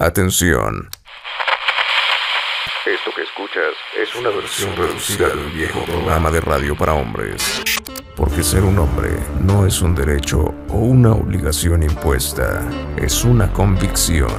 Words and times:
Atención. 0.00 0.88
Esto 2.86 3.10
que 3.16 3.22
escuchas 3.22 3.74
es 4.00 4.14
una 4.14 4.28
versión 4.28 4.76
reducida 4.76 5.28
del 5.28 5.50
viejo 5.50 5.84
programa 5.84 6.30
de 6.30 6.40
radio 6.40 6.76
para 6.76 6.94
hombres. 6.94 7.60
Porque 8.14 8.44
ser 8.44 8.62
un 8.62 8.78
hombre 8.78 9.10
no 9.40 9.66
es 9.66 9.82
un 9.82 9.96
derecho 9.96 10.54
o 10.68 10.76
una 10.76 11.10
obligación 11.10 11.82
impuesta, 11.82 12.62
es 12.96 13.24
una 13.24 13.52
convicción. 13.52 14.30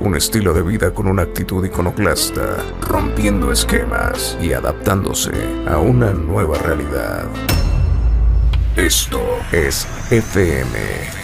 Un 0.00 0.16
estilo 0.16 0.54
de 0.54 0.62
vida 0.62 0.94
con 0.94 1.06
una 1.06 1.20
actitud 1.20 1.62
iconoclasta, 1.62 2.64
rompiendo 2.80 3.52
esquemas 3.52 4.38
y 4.40 4.54
adaptándose 4.54 5.32
a 5.68 5.76
una 5.76 6.14
nueva 6.14 6.56
realidad. 6.56 7.26
Esto 8.74 9.20
es 9.52 9.86
FM 10.10 11.23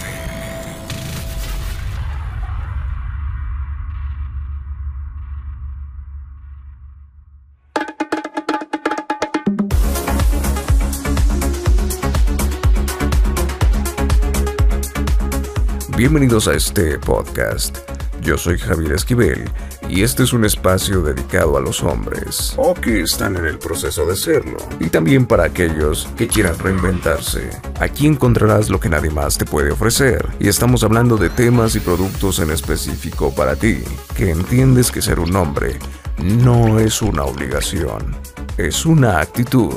Bienvenidos 16.00 16.48
a 16.48 16.54
este 16.54 16.98
podcast. 16.98 17.76
Yo 18.22 18.38
soy 18.38 18.56
Javier 18.56 18.92
Esquivel 18.92 19.44
y 19.86 20.02
este 20.02 20.22
es 20.22 20.32
un 20.32 20.46
espacio 20.46 21.02
dedicado 21.02 21.58
a 21.58 21.60
los 21.60 21.82
hombres 21.82 22.54
o 22.56 22.72
que 22.72 23.02
están 23.02 23.36
en 23.36 23.44
el 23.44 23.58
proceso 23.58 24.06
de 24.06 24.16
serlo 24.16 24.56
y 24.80 24.88
también 24.88 25.26
para 25.26 25.44
aquellos 25.44 26.08
que 26.16 26.26
quieran 26.26 26.58
reinventarse. 26.58 27.50
Aquí 27.80 28.06
encontrarás 28.06 28.70
lo 28.70 28.80
que 28.80 28.88
nadie 28.88 29.10
más 29.10 29.36
te 29.36 29.44
puede 29.44 29.72
ofrecer 29.72 30.26
y 30.38 30.48
estamos 30.48 30.84
hablando 30.84 31.18
de 31.18 31.28
temas 31.28 31.76
y 31.76 31.80
productos 31.80 32.38
en 32.38 32.50
específico 32.50 33.34
para 33.34 33.54
ti, 33.56 33.84
que 34.16 34.30
entiendes 34.30 34.90
que 34.90 35.02
ser 35.02 35.20
un 35.20 35.36
hombre 35.36 35.78
no 36.16 36.78
es 36.78 37.02
una 37.02 37.24
obligación, 37.24 38.16
es 38.56 38.86
una 38.86 39.20
actitud. 39.20 39.74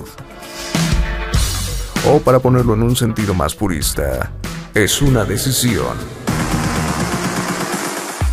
O 2.08 2.20
para 2.20 2.40
ponerlo 2.40 2.76
en 2.76 2.84
un 2.84 2.96
sentido 2.96 3.34
más 3.34 3.54
purista, 3.56 4.32
es 4.74 5.04
una 5.04 5.24
decisión. 5.24 5.96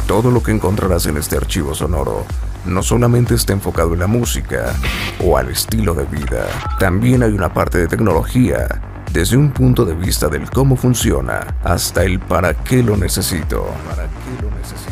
Todo 0.06 0.30
lo 0.30 0.42
que 0.42 0.52
encontrarás 0.52 1.04
en 1.04 1.18
este 1.18 1.36
archivo 1.36 1.74
sonoro 1.74 2.24
no 2.64 2.82
solamente 2.82 3.34
está 3.34 3.52
enfocado 3.52 3.92
en 3.92 4.00
la 4.00 4.06
música 4.06 4.74
o 5.22 5.36
al 5.36 5.50
estilo 5.50 5.92
de 5.92 6.04
vida, 6.04 6.46
también 6.78 7.22
hay 7.22 7.32
una 7.32 7.52
parte 7.52 7.76
de 7.76 7.88
tecnología, 7.88 8.66
desde 9.12 9.36
un 9.36 9.50
punto 9.50 9.84
de 9.84 9.94
vista 9.94 10.28
del 10.28 10.48
cómo 10.50 10.76
funciona 10.76 11.58
hasta 11.62 12.04
el 12.04 12.18
para 12.18 12.54
qué 12.54 12.82
lo 12.82 12.96
necesito. 12.96 13.66
¿Para 13.86 14.04
lo 14.04 14.56
necesito? 14.56 14.90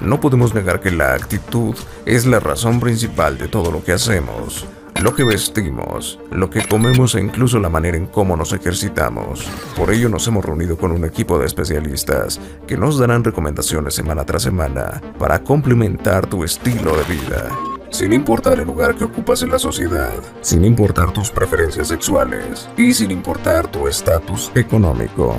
No 0.00 0.18
podemos 0.18 0.54
negar 0.54 0.80
que 0.80 0.90
la 0.90 1.12
actitud 1.12 1.76
es 2.06 2.24
la 2.24 2.40
razón 2.40 2.80
principal 2.80 3.36
de 3.36 3.48
todo 3.48 3.70
lo 3.70 3.84
que 3.84 3.92
hacemos 3.92 4.66
lo 5.02 5.16
que 5.16 5.24
vestimos, 5.24 6.20
lo 6.30 6.48
que 6.48 6.64
comemos 6.64 7.16
e 7.16 7.20
incluso 7.20 7.58
la 7.58 7.68
manera 7.68 7.96
en 7.96 8.06
cómo 8.06 8.36
nos 8.36 8.52
ejercitamos. 8.52 9.44
Por 9.76 9.90
ello 9.90 10.08
nos 10.08 10.28
hemos 10.28 10.44
reunido 10.44 10.76
con 10.76 10.92
un 10.92 11.04
equipo 11.04 11.40
de 11.40 11.46
especialistas 11.46 12.40
que 12.68 12.76
nos 12.76 12.98
darán 12.98 13.24
recomendaciones 13.24 13.94
semana 13.94 14.24
tras 14.24 14.42
semana 14.42 15.02
para 15.18 15.42
complementar 15.42 16.28
tu 16.28 16.44
estilo 16.44 16.96
de 16.96 17.02
vida. 17.14 17.50
Sin 17.90 18.12
importar 18.12 18.60
el 18.60 18.66
lugar 18.66 18.94
que 18.94 19.04
ocupas 19.04 19.42
en 19.42 19.50
la 19.50 19.58
sociedad, 19.58 20.12
sin 20.40 20.64
importar 20.64 21.12
tus 21.12 21.30
preferencias 21.30 21.88
sexuales 21.88 22.68
y 22.76 22.94
sin 22.94 23.10
importar 23.10 23.66
tu 23.66 23.88
estatus 23.88 24.52
económico. 24.54 25.36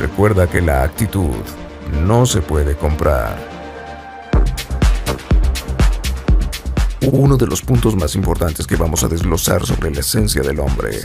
Recuerda 0.00 0.48
que 0.48 0.60
la 0.60 0.82
actitud 0.82 1.30
no 2.04 2.26
se 2.26 2.42
puede 2.42 2.74
comprar 2.74 3.53
uno 7.12 7.36
de 7.36 7.46
los 7.46 7.62
puntos 7.62 7.96
más 7.96 8.14
importantes 8.14 8.66
que 8.66 8.76
vamos 8.76 9.04
a 9.04 9.08
desglosar 9.08 9.64
sobre 9.66 9.90
la 9.90 10.00
esencia 10.00 10.42
del 10.42 10.60
hombre. 10.60 11.00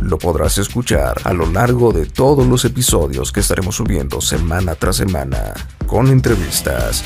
Lo 0.00 0.18
podrás 0.18 0.58
escuchar 0.58 1.20
a 1.24 1.32
lo 1.32 1.46
largo 1.46 1.92
de 1.92 2.06
todos 2.06 2.46
los 2.46 2.64
episodios 2.64 3.32
que 3.32 3.40
estaremos 3.40 3.76
subiendo 3.76 4.20
semana 4.20 4.74
tras 4.74 4.96
semana, 4.96 5.54
con 5.86 6.08
entrevistas, 6.08 7.04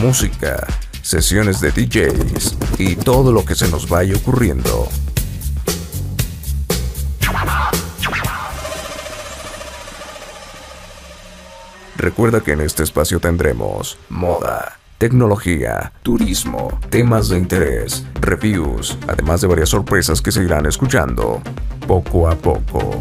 música, 0.00 0.66
sesiones 1.02 1.60
de 1.60 1.70
DJs 1.70 2.56
y 2.78 2.96
todo 2.96 3.32
lo 3.32 3.44
que 3.44 3.54
se 3.54 3.68
nos 3.68 3.88
vaya 3.88 4.16
ocurriendo. 4.16 4.88
Recuerda 11.96 12.40
que 12.40 12.52
en 12.52 12.62
este 12.62 12.82
espacio 12.82 13.20
tendremos 13.20 13.98
moda, 14.08 14.78
tecnología, 15.00 15.94
turismo, 16.02 16.78
temas 16.90 17.30
de 17.30 17.38
interés, 17.38 18.04
reviews, 18.20 18.98
además 19.08 19.40
de 19.40 19.46
varias 19.46 19.70
sorpresas 19.70 20.20
que 20.20 20.30
se 20.30 20.44
irán 20.44 20.66
escuchando 20.66 21.40
poco 21.86 22.28
a 22.28 22.36
poco. 22.36 23.00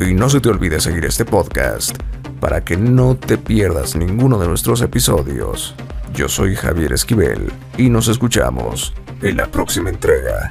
Y 0.00 0.12
no 0.12 0.28
se 0.28 0.40
te 0.40 0.48
olvide 0.48 0.80
seguir 0.80 1.04
este 1.04 1.24
podcast 1.24 1.96
para 2.40 2.64
que 2.64 2.76
no 2.76 3.14
te 3.14 3.38
pierdas 3.38 3.94
ninguno 3.94 4.40
de 4.40 4.48
nuestros 4.48 4.82
episodios. 4.82 5.76
Yo 6.12 6.28
soy 6.28 6.56
Javier 6.56 6.92
Esquivel 6.92 7.52
y 7.78 7.90
nos 7.90 8.08
escuchamos 8.08 8.92
en 9.22 9.36
la 9.36 9.46
próxima 9.46 9.88
entrega. 9.88 10.50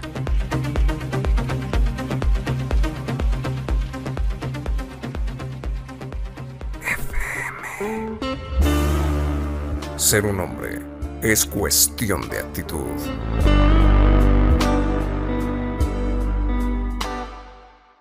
Ser 9.98 10.26
un 10.26 10.40
hombre 10.40 10.80
es 11.22 11.46
cuestión 11.46 12.28
de 12.30 12.40
actitud. 12.40 13.71